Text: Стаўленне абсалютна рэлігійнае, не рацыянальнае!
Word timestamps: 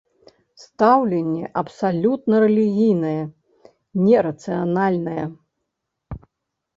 Стаўленне 0.61 1.49
абсалютна 1.61 2.35
рэлігійнае, 2.43 3.19
не 4.07 4.15
рацыянальнае! 4.29 5.23